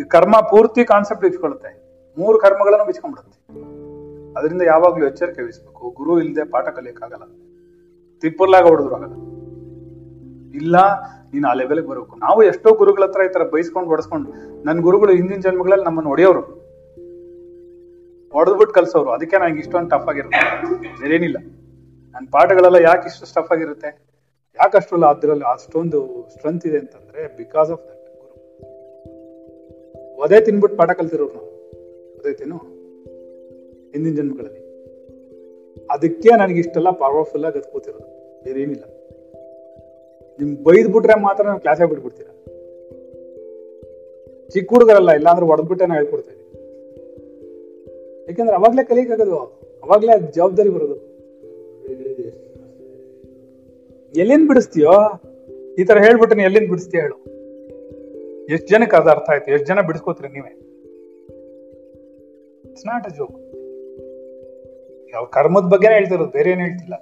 [0.00, 1.82] ಈ ಕರ್ಮ ಪೂರ್ತಿ ಕಾನ್ಸೆಪ್ಟ್ ಬಿಚ್ಕೊಳ್ಳುತ್ತೆ.
[2.18, 3.38] ಮೂರು ಕರ್ಮಗಳನ್ನು ಬಿಚ್ಕೊಂಡ್ಬಿಡುತ್ತೆ.
[4.38, 5.94] ಅದರಿಂದ ಯಾವಾಗ್ಲೂ ಎಚ್ಚರಿಕೆ ವಹಿಸ್ಬೇಕು.
[5.96, 7.22] ಗುರು ಇಲ್ಲದೆ ಪಾಠ ಕಲಿಯಕ್ಕಾಗಲ್ಲ.
[8.20, 9.31] ತಿಪ್ಪುರ್ಲಾಗ ಹೊಡೆದ್ರು ಆಗಲ್ಲ
[10.54, 10.76] ಇಲ್ಲ,
[11.32, 12.16] ನೀನು ಆ ಲೆವೆಲ್ಗೆ ಬರಬೇಕು.
[12.16, 14.30] ನಾವು ಎಷ್ಟೋ ಗುರುಗಳ ಹತ್ರ ಈ ತರ ಬೈಸ್ಕೊಂಡು ಹೊಡೆಸ್ಕೊಂಡು
[14.64, 16.40] ನನ್ನ ಗುರುಗಳು ಹಿಂದಿನ ಜನ್ಮಗಳಲ್ಲಿ ನಮ್ಮನ್ನು ಹೊಡೆಯೋರು.
[18.32, 19.10] ಹೊಡೆದ್ಬಿಟ್ಟು ಕಲ್ಸೋರು.
[19.10, 20.66] ಅದಕ್ಕೆ ನನಗೆ ಇಷ್ಟೊಂದು ಟಫ್ ಆಗಿರುತ್ತೆ.
[21.00, 21.36] ಬೇರೇನಿಲ್ಲ.
[22.14, 24.12] ನನ್ನ ಪಾಠಗಳೆಲ್ಲ ಯಾಕೆ ಇಷ್ಟು ಟಫ್ ಆಗಿರುತ್ತೆ?
[24.60, 28.34] ಯಾಕಷ್ಟು ಅದ್ರಲ್ಲಿ ಅಷ್ಟೊಂದು ಸ್ಟ್ರೆಂತ್ ಇದೆ ಅಂತಂದ್ರೆ ಬಿಕಾಸ್ ಆಫ್ ದಟ್ ಗುರು.
[30.20, 31.46] ಒದೇ ತಿನ್ಬಿಟ್ಟು ಪಾಠ ಕಲ್ತಿರೋರು ನಾವು.
[32.12, 32.56] ಗೊತ್ತೈತೇನು
[33.92, 34.62] ಹಿಂದಿನ ಜನ್ಮಗಳಲ್ಲಿ.
[35.90, 38.84] ಅದಕ್ಕೆ ನನಗೆ ಇಷ್ಟೆಲ್ಲ ಪವರ್ಫುಲ್ ಆಗಿ ಕೂತಿರೋದು ಬೇರೆ ಏನಿಲ್ಲ
[40.38, 42.28] ನಿಮ್ ಬೈದ್ ಬಿಟ್ರೆ ಮಾತ್ರ ನಾವು ಕ್ಲಾಸೇ ಬಿಟ್ಬಿಡ್ತೀರ
[44.52, 46.48] ಚಿಕ್ಕ ಹುಡುಗರಲ್ಲ, ಇಲ್ಲಾಂದ್ರೆ ಹೊಡೆದ್ಬಿಟ್ಟೆ ನಾವು ಹೇಳ್ಕೊಡ್ತಾ ಇದೀವಿ.
[48.28, 49.38] ಯಾಕಂದ್ರೆ ಅವಾಗ್ಲೇ ಕಲಿಯಕ್ಕಾಗೋದು,
[49.84, 50.96] ಅವಾಗ್ಲೇ ಜವಾಬ್ದಾರಿ ಬರೋದು.
[54.14, 54.94] ಎಲ್ಲಿಂದ ಬಿಡಿಸ್ತೀಯೋ?
[55.78, 57.16] ಈ ತರ ಹೇಳ್ಬಿಟ್ಟು ಎಲ್ಲಿಂದ ಬಿಡಿಸ್ತೀಯ ಹೇಳು.
[58.54, 59.48] ಎಷ್ಟ್ ಜನಕ್ಕೆ ಅದು ಅರ್ಥ ಆಯ್ತು?
[59.52, 60.52] ಎಷ್ಟ್ ಜನ ಬಿಡಿಸ್ಕೋತೀರಿ ನೀವೇ?
[62.68, 63.38] ಇಟ್ಸ್ ನಾಟ್ ಅ ಜೋಕ್
[65.14, 66.94] ಯಾವ ಕರ್ಮದ ಬಗ್ಗೆನೇ ಹೇಳ್ತಿರೋದು ಬೇರೆ ಏನು ಹೇಳ್ತಿಲ್ಲ.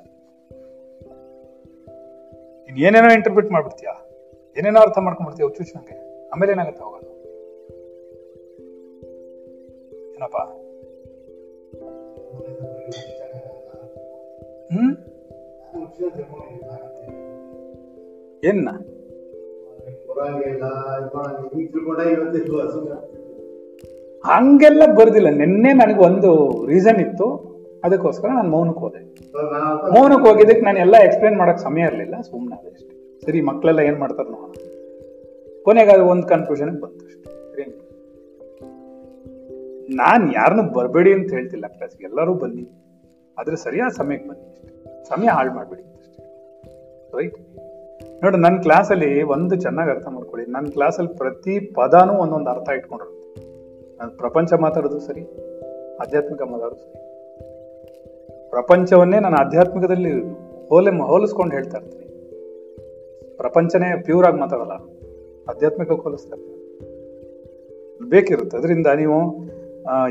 [2.72, 3.88] ನೀನ್ ಏನೇನೋ ಇಂಟರ್ಪ್ರಿಟ್ ಮಾಡ್ಬಿಡ್ತೀಯ?
[4.58, 7.10] ಏನೇನೋ ಅರ್ಥ ಮಾಡ್ಕೊಂಡ್ಬಿಡ್ತೀಯ ಹುಚ್ಚುಚ್ಚಂಗೆ ಆಮೇಲೆ ಏನಾಗುತ್ತೆ ಹೋಗೋದು
[10.14, 10.36] ಏನಪ್ಪ?
[14.72, 14.96] ಹ್ಮ್?
[18.44, 18.68] ಏನ್ನ?
[24.24, 25.28] ಹಂಗೆಲ್ಲ ಬರ್ದಿಲ್ಲ.
[25.28, 27.50] ನಿನ್ನೆ ನನಗೆ ಒಂದು ರೀಸನ್ ಇತ್ತು.
[27.84, 29.19] ಅದಕ್ಕೋಸ್ಕರ ನಾನು ಮೌನಕ್ಕೆ ಹೋದೆ.
[29.94, 32.56] ಮೌನಕ್ಕೆ ಹೋಗಿದ್ದಕ್ಕೆ ನಾನು ಎಲ್ಲ ಎಕ್ಸ್ಪ್ಲೇನ್ ಮಾಡಕ್ ಸಮಯ ಇರಲಿಲ್ಲ ಸುಮ್ಮನೆ
[33.25, 34.52] ಸರಿ ಮಕ್ಕಳೆಲ್ಲ ಏನು ಮಾಡ್ತಾರೆ ನೋಡೋಣ.
[35.64, 37.64] ಕೊನೆಗೆ ಅದು ಒಂದು ಕನ್ಫ್ಯೂಷನ್ ಬಂತು ಅಷ್ಟೇ.
[37.64, 37.87] ನಾನು
[39.96, 42.64] ನಾನ್ ಯಾರನ್ನೂ ಬರಬೇಡಿ ಅಂತ ಹೇಳ್ತಿಲ್ಲ ಕ್ಲಾಸ್ಗೆ ಎಲ್ಲರೂ ಬನ್ನಿ.
[43.38, 44.46] ಆದರೆ ಸರಿಯಾದ ಸಮಯಕ್ಕೆ ಬನ್ನಿ
[45.08, 46.22] ಸಮಯ ಹಾಳು ಮಾಡಬೇಡಿ ಅಷ್ಟೇ.
[47.18, 47.38] ರೈಟ್
[48.22, 50.50] ನೋಡಿ ನನ್ನ ಕ್ಲಾಸಲ್ಲಿ ಒಂದು ಚೆನ್ನಾಗಿ ಅರ್ಥ ಮಾಡ್ಕೊಳ್ಳಿ.
[50.50, 53.44] ನನ್ನ ಕ್ಲಾಸಲ್ಲಿ ಪ್ರತಿ ಪದಾನೂ ಒಂದೊಂದು ಅರ್ಥ ಇಟ್ಕೊಂಡಿರುತ್ತೆ.
[53.99, 55.22] ನಾನು ಪ್ರಪಂಚ ಮಾತಾಡೋದು ಸರಿ,
[55.96, 57.09] ಆಧ್ಯಾತ್ಮಿಕ ಮಾತಾಡೋದು ಸರಿ.
[58.50, 60.23] ಪ್ರಪಂಚವನ್ನೇ ನಾನು ಆಧ್ಯಾತ್ಮಿಕದಲ್ಲಿ
[60.69, 62.04] ಹೋಲೆ ಹೋಲಿಸ್ಕೊಂಡು ಹೇಳ್ತಾ ಇರ್ತೀನಿ.
[63.37, 64.73] ಪ್ರಪಂಚನೇ ಪ್ಯೂರ್ ಆಗಿ ಮಾತಾಡಲ್ಲ.
[65.50, 66.61] ಆಧ್ಯಾತ್ಮಿಕಕ್ಕೆ ಹೋಲಿಸ್ತಾ ಇರ್ತೀನಿ.
[68.11, 68.57] ಬೇಕಿರುತ್ತೆ.
[68.57, 69.50] ಅದರಿಂದ ನೀವು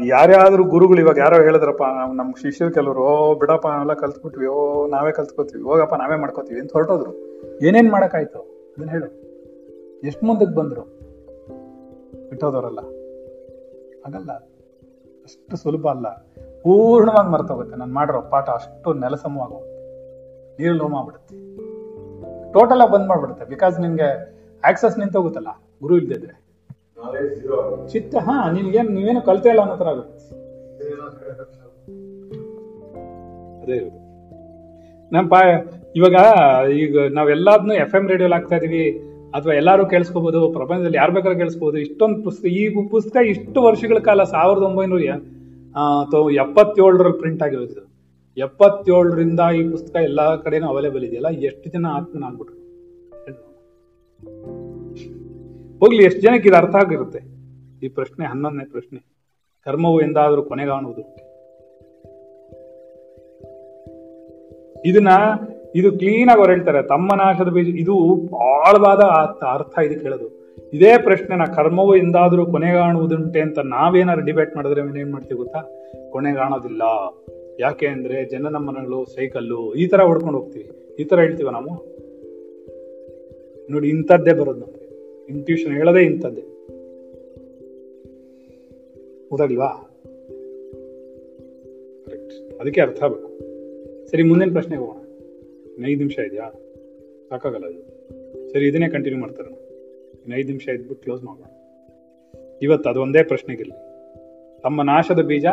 [0.05, 1.83] ಯಾರ್ಯಾದ್ರೂ ಗುರುಗಳು ಇವಾಗ ಯಾರೋ ಹೇಳಿದ್ರಪ್ಪ
[2.15, 7.41] ನಮ್ಮ ಶಿಷ್ಯರು ಕೆಲವರು, ಓ, ಬಿಡಪ್ಪ ಎಲ್ಲ ಕಲ್ತ್ಬಿಟ್ವಿ, ಓ, ನಾವೇ ಕಲ್ತ್ಕೋತೀವಿ, ಹೋಗಪ್ಪ, ನಾವೇ ಮಾಡ್ಕೋತೀವಿ ಅಂತ ಹೊರಟೋದ್ರು.
[7.65, 8.39] ಏನೇನು ಮಾಡೋಕ್ಕಾಯ್ತು?
[8.77, 9.05] ಅದನ್ನ ಹೇಳು.
[10.03, 10.81] ಎಷ್ಟು ಮುಂದಕ್ಕೆ ಬಂದರು?
[12.29, 12.79] ಬಿಟ್ಟೋದವರಲ್ಲ.
[14.07, 14.31] ಆಗಲ್ಲ.
[15.23, 16.28] ಅಷ್ಟು ಸುಲಭ ಅಲ್ಲ.
[16.63, 17.75] ಪೂರ್ಣವಾಗಿ ಮರ್ತೋಗುತ್ತೆ.
[17.75, 19.77] ನಾನು ಮಾಡಿರೋ ಪಾಠ ಅಷ್ಟು ನೆಲಸಮವಾಗೋಗುತ್ತೆ
[20.59, 21.35] ನೀರು ಲೋಮ ಆಗ್ಬಿಡುತ್ತೆ.
[22.53, 23.45] ಟೋಟಲ್ ಆಗಿ ಬಂದ್ ಮಾಡ್ಬಿಡುತ್ತೆ.
[23.45, 24.09] ಬಿಕಾಸ್ ನಿನ್ಗೆ
[24.63, 25.51] ಆಕ್ಸಸ್ ನಿಂತೋಗುತ್ತಲ್ಲ,
[25.81, 26.35] ಗುರು ಇಲ್ದಿದ್ರೆ
[27.87, 30.17] ಚಿತ್ತ, ಹಾ, ನಿನ್ಗೇನ್, ನೀವೇನು ಕಲ್ತೇ ಇಲ್ಲ ಅನ್ನೋ ತರ ಆಗುತ್ತೆ.
[33.61, 33.79] ಅದೇ
[35.11, 35.39] ನಮ್ಮ ಪಾ,
[35.95, 36.17] ಇವಾಗ
[36.69, 38.83] ಈಗ ನಾವೆಲ್ಲಾದ್ನು ಎಫ್ ಎಂ ರೇಡಿಯೋಲಿ ಆಗ್ತಾ ಇದೀವಿ.
[39.33, 44.61] ಅಥವಾ ಎಲ್ಲಾರು ಕೇಳಿಸ್ಕೋಬಹುದು ಪ್ರಪಂಚದಲ್ಲಿ ಯಾರು ಬೇಕಾದ್ರೂ ಕೇಳಿಸ್ಕೋಬಹುದು ಇಷ್ಟೊಂದು ಪುಸ್ತಕ ಈ ಪುಸ್ತಕ ಇಷ್ಟು ವರ್ಷಗಳ ಕಾಲ ಸಾವಿರದ
[44.61, 45.01] ಒಂಬೈನೂರ
[46.29, 47.89] ಎಪ್ಪತ್ತೇಳರಲ್ಲಿ ಪ್ರಿಂಟ್ ಆಗಿರೋದು.
[48.37, 52.59] ಎಪ್ಪತ್ತೇಳರಿಂದ ಈ ಪುಸ್ತಕ ಎಲ್ಲ ಕಡೆನೂ ಅವೈಲೇಬಲ್ ಇದೆಯಲ್ಲ, ಎಷ್ಟು ಜನ ಆತ್ಮನ ಆಗ್ಬಿಟ್ರು.
[55.79, 57.19] ಹೋಗ್ಲಿ, ಎಷ್ಟು ಜನಕ್ಕೆ ಇದು ಅರ್ಥ ಆಗಿರುತ್ತೆ?
[57.85, 58.99] ಈ ಪ್ರಶ್ನೆ, ಹನ್ನೊಂದನೇ ಪ್ರಶ್ನೆ.
[59.65, 61.01] ಕರ್ಮವು ಎಂದಾದರೂ ಕೊನೆಗಾಣುವುದು
[64.85, 65.07] ಇದನ್ನ,
[65.75, 67.95] ಇದು ಕ್ಲೀನ್ ಆಗಿ ಅವ್ರು ಹೇಳ್ತಾರೆ, ತಮ್ಮ ನಾಶದ ಬೀಜ, ಇದು
[68.37, 68.99] ಆಳವಾದ
[69.45, 70.38] ಅರ್ಥ ಇದಕ್ಕೆ ಹೇಳೋದು
[70.73, 75.59] ಇದೇ ಪ್ರಶ್ನೆನ ಕರ್ಮವು ಎಂದಾದರೂ ಕೊನೆಗಾಣುವುದುಂಟೆ ಅಂತ ನಾವೇನಾದ್ರು ಡಿಬೇಟ್ ಮಾಡಿದ್ರೆ ಏನು ಮಾಡ್ತೀವಿ ಗೊತ್ತಾ?
[76.09, 76.81] ಕೊನೆಗಾಣೋದಿಲ್ಲ.
[77.59, 80.95] ಯಾಕೆ ಅಂದರೆ ಜನನ ಮನಗಳು ಸೈಕಲ್ಲು ಈ ತರ ಹೊಡ್ಕೊಂಡು ಹೋಗ್ತೀವಿ.
[80.99, 81.99] ಈ ತರ ಹೇಳ್ತೀವ ನಾವು?
[83.71, 84.79] ನೋಡಿ, ಇಂಥದ್ದೇ ಬರೋದು ನಮಗೆ.
[85.29, 86.41] ಇಂಟ್ಯೂಷನ್ ಹೇಳೋದೇ ಇಂಥದ್ದೇ.
[89.31, 89.67] ಹೌದಾಗಿಲ್ವಾ
[92.05, 93.29] ಕರೆಕ್ಟ್ ಅದಕ್ಕೆ ಅರ್ಥ ಆಗಬೇಕು.
[94.07, 95.01] ಸರಿ, ಮುಂದಿನ ಪ್ರಶ್ನೆಗೆ ಹೋಗೋಣ.
[95.87, 96.51] ಐದು ನಿಮಿಷ ಇದೆಯಾ?
[97.29, 98.09] ಸಾಕಾಗಲ್ಲ ಇದು.
[98.49, 99.58] ಸರಿ, ಇದನ್ನೇ ಕಂಟಿನ್ಯೂ ಮಾಡ್ತಾರೆ
[100.29, 101.45] ಇನ್ನು ಐದು ನಿಮಿಷ ಇದ್ಬಿಟ್ಟು ಕ್ಲೋಸ್ ಮಾಡೋಣ
[102.61, 103.71] ಇವತ್ತು ಅದೊಂದೇ ಪ್ರಶ್ನೆಗಿರಲಿ.
[104.61, 105.45] ತಮ್ಮ ನಾಶದ ಬೀಜ?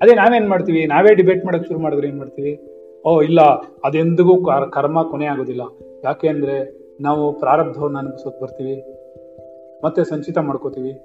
[0.00, 0.86] ಅದೇ ನಾವೇನ್ ಮಾಡ್ತೀವಿ?
[0.86, 2.62] ನಾವೇ ಡಿಬೇಟ್ ಮಾಡಕ್ ಶುರು ಮಾಡಿದ್ರೆ ಏನ್ ಮಾಡ್ತೀವಿ?
[3.06, 3.40] ಓ, ಇಲ್ಲ,
[3.84, 5.60] ಅದೆಂದಿಗೂ ಕರ್- ಕರ್ಮ ಕೊನೆ ಆಗೋದಿಲ್ಲ.
[6.04, 8.74] ಯಾಕೆ ಅಂದ್ರೆ ನಾವು ಪ್ರಾರಬ್ಧವನ್ನು ಅನುಭವಿಸೋಕೆ ಬರ್ತೀವಿ.
[9.84, 11.00] ಮತ್ತೆ ಸಂಚಿತ ಮಾಡ್ಕೋತೀವಿ.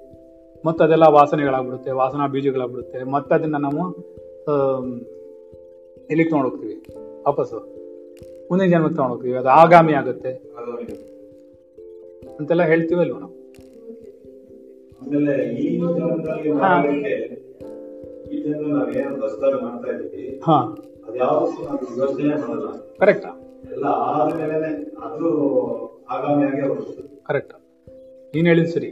[0.66, 3.04] ಮತ್ತೆ ಅದೆಲ್ಲ ವಾಸನೆಗಳಾಗ್ಬಿಡುತ್ತೆ, ವಾಸನಾ ಬೀಜಗಳಾಗ್ಬಿಡುತ್ತೆ.
[3.04, 3.92] ಮತ್ತೆ ಅದನ್ನ ನಾವು
[6.10, 6.86] ಎಲ್ಲಿಗೆ ತಗೊಂಡೋಗ್ತೀವಿ
[7.26, 7.56] ವಾಪಸ್ಸು.
[8.50, 10.54] ಮುಂದಿನ ಜನ್ಮಕ್ಕೆ ತಗೊಂಡೋಗ್ತೀವಿ ಅದು ಆಗಾಮಿ ಆಗುತ್ತೆ.
[12.40, 13.32] ಅಂತೆಲ್ಲ ಹೇಳ್ತೀವಲ್ವ ನಾವು?
[22.98, 23.30] ಕರೆಕ್ಟಾ?
[27.26, 27.54] ಕರೆಕ್ಟ್.
[28.34, 28.88] ನೀನ್ ಹೇಳಿದ್ ಸರಿ.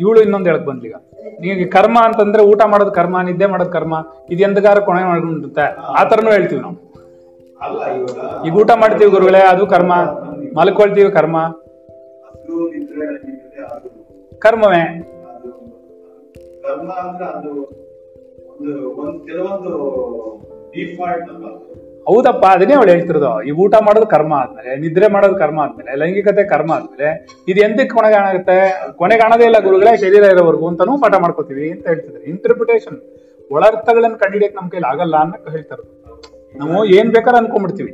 [0.00, 0.94] ಇವಳು ಇನ್ನೊಂದು ಹೇಳಕ್ ಬಂದ್ಲೀಗ.
[1.40, 3.94] ನಿಮಗೆ ಕರ್ಮ ಅಂತಂದ್ರೆ ಊಟ ಮಾಡೋದು ಕರ್ಮ ನಿದ್ದೆ ಮಾಡೋದು ಕರ್ಮ
[4.30, 6.76] ಇದು ಎಂದಗಾರ ಕೊನೆ ಮಾಡ್ಕೊಂಡಿರುತ್ತೆ ಆ ತರನು ಹೇಳ್ತೀವಿ ನಾವು.
[8.46, 9.92] ಈಗ ಊಟ ಮಾಡ್ತೀವಿ ಗುರುಗಳೇ ಅದು ಕರ್ಮ.
[10.56, 11.36] ಮಲ್ಕೊಳ್ತೀವಿ ಕರ್ಮ.
[14.42, 14.82] ಕರ್ಮವೇ?
[16.64, 17.50] ಕರ್ಮ ಅಂದ್ರೆ ಅದು
[18.50, 19.72] ಒಂದು ಒಂದು ಕೆಲವೊಂದು
[20.74, 21.46] ಡಿಫಾಲ್ಟ್ ಅಲ್ಲ
[22.08, 23.42] ಹೌದಪ್ಪ ಅದನ್ನೇ ಅವಳು ಹೇಳ್ತಿರೋದು.
[23.48, 27.08] ಈ ಊಟ ಮಾಡೋದು ಕರ್ಮ ಆದ್ಮೇಲೆ ನಿದ್ರೆ ಮಾಡೋದು ಕರ್ಮ ಆದ್ಮೇಲೆ ಲೈಂಗಿಕತೆ ಕರ್ಮ ಆದ್ಮೇಲೆ
[27.48, 27.94] ಇದು ಎಂದಕ್ಕೆ
[28.96, 32.24] ಕೊನೆ ಕಾಣೋದೇ ಇಲ್ಲ ಗುರುಗಳೇ ಶರೀರ ಇರೋವರೆಗೂ ಅಂತಾನೂ ಪಾಠ ಮಾಡ್ಕೋತೀವಿ ಅಂತ ಹೇಳ್ತಿದ್ದಾರೆ.
[32.24, 32.98] ಇಂಟರ್ಪ್ರಿಟೇಷನ್
[33.52, 35.78] ಒಳರ್ಥಗಳನ್ನ ಕಂಡಿಡಿಯಕ್ ನಮ್ ಕೈಲಿ ಆಗಲ್ಲ ಅನ್ನಕ್ಕೆ ಹೇಳ್ತಾರ.
[36.56, 37.92] ನಾವು ಏನ್ ಬೇಕಾದ್ರೆ ಅನ್ಕೊಂಡ್ಬಿಡ್ತೀವಿ.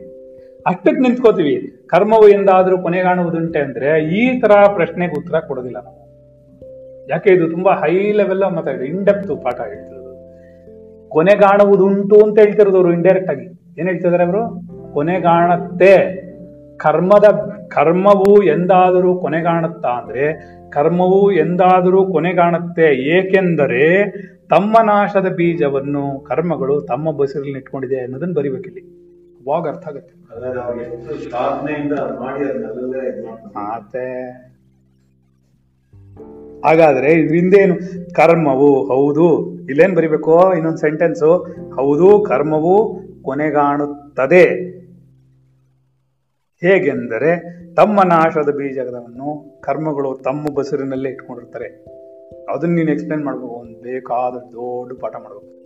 [0.66, 1.54] ಅಷ್ಟಕ್ಕೆ ನಿಂತ್ಕೋತೀವಿ.
[1.88, 6.05] ಕರ್ಮವು ಎಂದಾದ್ರೂ ಕೊನೆಗಾಣುವುದುಂಟೆ ಅಂದ್ರೆ ಈ ತರ ಪ್ರಶ್ನೆಗೆ ಉತ್ತರ ಕೊಡೋದಿಲ್ಲ ನಾವು.
[7.10, 10.06] ಯಾಕೆ ಇದು ತುಂಬಾ ಹೈ ಲೆವೆಲ್ ಮಾತಾಡಿದ್ರು ಇನ್ ಡೆಪ್ತ್ ಪಾಠ ಹೇಳ್ತಿರೋದು.
[11.08, 13.44] ಕೊನೆಗಾಣುವುದುಂಟು ಅಂತ ಹೇಳ್ತಿರೋದು ಅವರು ಇಂಡೈರೆಕ್ಟ್ ಆಗಿ.
[13.78, 14.60] ಏನ್ ಹೇಳ್ತಿದಾರೆ ಅವರು?
[14.92, 16.26] ಕೊನೆಗಾಣತ್ತೆ
[16.76, 17.24] ಕರ್ಮದ
[17.70, 24.10] ಕರ್ಮವು ಎಂದಾದರೂ ಕೊನೆಗಾಣುತ್ತಾ ಅಂದ್ರೆ ಕರ್ಮವು ಎಂದಾದರೂ ಕೊನೆಗಾಣುತ್ತೆ ಏಕೆಂದರೆ
[24.50, 30.14] ತಮ್ಮ ನಾಶದ ಬೀಜವನ್ನು ಕರ್ಮಗಳು ತಮ್ಮ ಬಸಿರಲ್ಲಿ ಇಟ್ಕೊಂಡಿದೆ ಅನ್ನೋದನ್ನ ಬರಿಬೇಕಿಲ್ಲಿ ಅವಾಗ ಅರ್ಥ ಆಗುತ್ತೆ.
[33.58, 34.42] ಅದೇ
[36.64, 37.74] ಹಾಗಾದ್ರೆ ಇದ್ರಿಂದೇನು?
[38.14, 39.52] ಕರ್ಮವು, ಹೌದು.
[39.52, 40.54] ಇಲ್ಲೇನ್ ಬರಿಬೇಕು?
[40.54, 44.76] ಇನ್ನೊಂದು ಸೆಂಟೆನ್ಸು ಹೌದು, ಕರ್ಮವು ಕೊನೆಗಾಣುತ್ತದೆ.
[46.60, 51.84] ಹೇಗೆಂದರೆ, ತಮ್ಮ ನಾಶದ ಬೀಜವನ್ನು ಕರ್ಮಗಳು ತಮ್ಮ ಬಸರಿನಲ್ಲೇ ಇಟ್ಕೊಂಡಿರ್ತಾರೆ.
[52.52, 53.52] ಅದನ್ನ ನೀನು ಎಕ್ಸ್ಪ್ಲೇನ್ ಮಾಡ್ಬೇಕು.
[53.52, 55.56] ಒಂದು ಬೇಕಾದ ದೊಡ್ಡ ಪಾಠ ಮಾಡ್ಬೇಕು.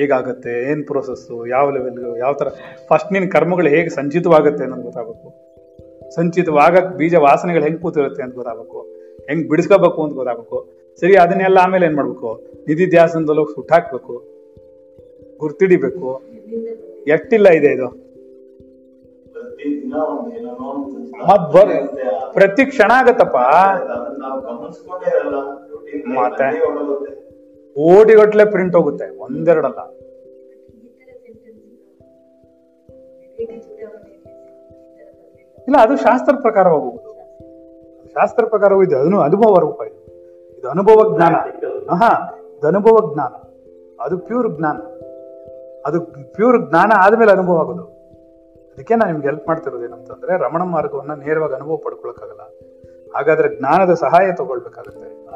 [0.00, 0.70] ಹೇಗಾಗತ್ತೆ?
[0.70, 2.48] ಏನು ಪ್ರೋಸೆಸ್ಸು ಯಾವ ಲೆವೆಲ್ ಯಾವ ತರ?
[2.88, 5.50] ಫಸ್ಟ್ ನೀನು ಕರ್ಮಗಳು ಹೇಗೆ ಸಂಚಿತವಾಗುತ್ತೆ ಅನ್ನೋದು ಗೊತ್ತಾಗಬೇಕು.
[6.14, 8.99] ಸಂಚಿತವಾಗಕ್ ಬೀಜ ವಾಸನೆಗಳು ಹೆಂಗೆ ಕೂತಿರುತ್ತೆ ಅಂತ ಗೊತ್ತಾಗಬೇಕು.
[9.30, 10.58] ಹೆಂಗ್ ಬಿಡಿಸ್ಕೋಬೇಕು ಅಂತ ಗೊತ್ತಾಗಬೇಕು.
[11.00, 12.30] ಸರಿ, ಅದನ್ನೆಲ್ಲ ಆಮೇಲೆ ಏನ್ ಮಾಡ್ಬೇಕು?
[12.68, 14.14] ನಿಧಿ ಧ್ಯಾಸನದಲ್ಲಿ ಸುಟ್ಟಾಕ್ಬೇಕು
[15.38, 16.22] ಗುರ್ತಿಡಿಬೇಕು.
[17.08, 17.88] ಎಷ್ಟಿಲ್ಲ ಇದೆ ಇದು.
[21.28, 21.72] ಮತ್ ಬರ್
[22.32, 23.36] ಪ್ರತಿ ಕ್ಷಣ ಆಗತ್ತಪ್ಪ.
[26.08, 26.48] ಮತ್ತೆ?
[27.80, 29.80] ಓಡಿಗಟ್ಲೆ ಪ್ರಿಂಟ್ ಹೋಗುತ್ತೆ, ಒಂದೆರಡಲ್ಲ.
[35.62, 37.09] ಇಲ್ಲ, ಅದು ಶಾಸ್ತ್ರ ಪ್ರಕಾರ ಹೋಗುವುದು
[38.10, 38.96] ಶಾಸ್ತ್ರ ಪ್ರಕಾರವೂ ಇದೆ.
[38.96, 40.10] ಅದನ್ನು ಅನುಭವ ರೂಪ ಇದು.
[40.58, 41.34] ಇದು ಅನುಭವ ಜ್ಞಾನ.
[41.94, 43.32] ಹಾ ಇದು ಅನುಭವ ಜ್ಞಾನ.
[44.00, 44.76] ಅದು ಪ್ಯೂರ್ ಜ್ಞಾನ.
[45.86, 46.00] ಅದು
[46.34, 47.82] ಪ್ಯೂರ್ ಜ್ಞಾನ ಆದಮೇಲೆ ಅನುಭವ ಆಗೋದು.
[48.74, 52.40] ಅದಕ್ಕೆ ನಾನು ನಿಮ್ಗೆ ಹೆಲ್ಪ್ ಮಾಡ್ತಿರೋದು ಏನಂತಂದ್ರೆ, ರಮಣ ಮಾರ್ಗವನ್ನ ನೇರವಾಗಿ ಅನುಭವ ಪಡ್ಕೊಳಕ್ಕಾಗಲ್ಲ.
[53.14, 55.26] ಹಾಗಾದ್ರೆ ಜ್ಞಾನದ ಸಹಾಯ ತಗೊಳ್ಬೇಕಾಗತ್ತೆ.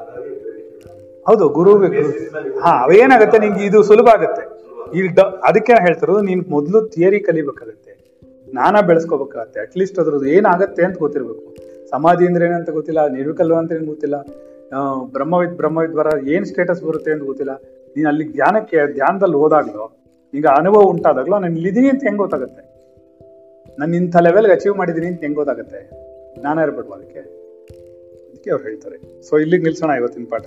[1.25, 1.79] ಹೌದು, ಗುರು
[2.61, 3.65] ಹಾ, ಅವೇನಾಗತ್ತೆ ನಿಂಗೆ?
[3.65, 4.65] ಇದು ಸುಲಭ ಆಗತ್ತೆ.
[4.99, 5.09] ಈ
[5.45, 8.21] ಅದಕ್ಕೆ ಹೇಳ್ತಿರೋದು, ನೀನ್ ಮೊದಲು ಥಿಯರಿ ಕಲಿಬೇಕಾಗತ್ತೆ.
[8.51, 9.61] ಜ್ಞಾನ ಬೆಳೆಸ್ಕೋಬೇಕಾಗತ್ತೆ.
[9.61, 11.55] ಅಟ್ಲೀಸ್ಟ್ ಅದ್ರದ್ದು ಏನಾಗತ್ತೆ ಅಂತ ಗೊತ್ತಿರ್ಬೇಕು.
[11.95, 14.17] ಸಮಾಧಿ ಅಂದ್ರೆ ಏನಂತ ಗೊತ್ತಿಲ್ಲ, ನಿರ್ವಿಕಲ್ವ ಅಂತ ಏನು ಗೊತ್ತಿಲ್ಲ.
[14.23, 17.53] ಬ್ರಹ್ಮವಿದ್ ಬ್ರಹ್ಮವಿದ್, ಬ್ರಹ್ಮವಿದ್ವರ ಏನು ಸ್ಟೇಟಸ್ ಬರುತ್ತೆ ಅಂತ ಗೊತ್ತಿಲ್ಲ.
[17.97, 19.85] ನೀನು ಅಲ್ಲಿ ಧ್ಯಾನಕ್ಕೆ, ಧ್ಯಾನದಲ್ಲಿ ಹೋದಾಗ್ಲೋ
[20.35, 22.63] ಈಗ ಅನುಭವ ಉಂಟಾದಾಗ್ಲೋ, ನಾನು ಇಲ್ಲಿದ್ದೀನಿ ಅಂತ ಹೆಂಗೆ ಗೊತ್ತಾಗುತ್ತೆ?
[23.79, 25.81] ನಾನು ಇಂಥ ಲೆವೆಲ್ಗೆ ಅಚೀವ್ ಮಾಡಿದ್ದೀನಿ ಅಂತ ಹೆಂಗೆ ಗೊತ್ತಾಗುತ್ತೆ?
[26.41, 27.21] ಜ್ಞಾನ ಇರ್ಬೇಡ್ವಾ ಅದಕ್ಕೆ.
[28.29, 28.97] ಅದಕ್ಕೆ ಅವ್ರು ಹೇಳ್ತಾರೆ.
[29.29, 30.47] ಸೊ ಇಲ್ಲಿಗೆ ನಿಲ್ಸೋಣ ಇವತ್ತಿನ ಪಾಠ.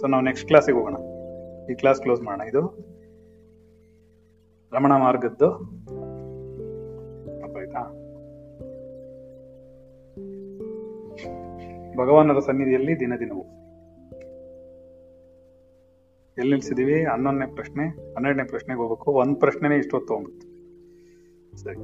[0.00, 0.96] ಸೊ ನಾವು ನೆಕ್ಸ್ಟ್ ಕ್ಲಾಸಿಗೆ ಹೋಗೋಣ.
[1.72, 2.48] ಈ ಕ್ಲಾಸ್ ಕ್ಲೋಸ್ ಮಾಡೋಣ.
[2.48, 2.60] ಇದು
[4.72, 5.52] ರಮಣ ಮಾರ್ಗದ್ದು.
[7.58, 7.80] ಆಯ್ತಾ?
[11.96, 13.40] ಭಗವಾನರ ಸನ್ನಿಧಿಯಲ್ಲಿ ದಿನ ದಿನವೂ.
[16.38, 17.04] ಎಲ್ಲಿ ನಿಲ್ಸಿದೀವಿ?
[17.04, 19.10] ಹನ್ನೊಂದನೇ ಪ್ರಶ್ನೆ, ಹನ್ನೆರಡನೇ ಪ್ರಶ್ನೆಗೆ ಹೋಗ್ಬೇಕು.
[19.10, 20.46] ಒಂದ್ ಪ್ರಶ್ನೆನೇ ಇಷ್ಟೊತ್ತು ತಗೊಂಡ್ಬಿಡ್ತು.
[21.58, 21.76] ಸರಿ